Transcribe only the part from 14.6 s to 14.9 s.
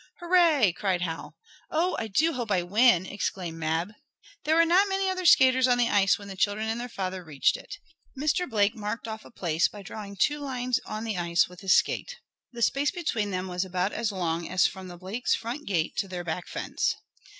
from